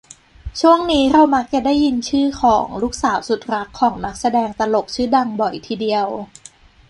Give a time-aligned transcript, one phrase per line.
[0.59, 6.07] ช่วงนี้เรามักจะได้ยินชื่อของ ลูกสาวสุดรักของ นักแสดงตลกชื่อดัง บ่อยทีเดียว